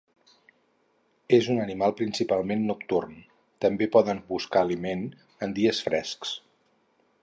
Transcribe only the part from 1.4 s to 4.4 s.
un animal principalment nocturn; també poden